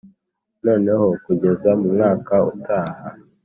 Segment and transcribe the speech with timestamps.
[0.65, 3.07] noneho kugeza mu mwaka utaha